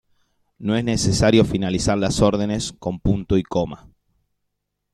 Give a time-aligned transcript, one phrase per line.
[0.57, 3.91] No es necesario finalizar las órdenes con "punto y coma".